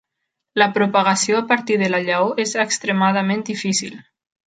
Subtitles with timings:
[0.63, 3.99] La propagació a partir de la llavor és extremadament difícil.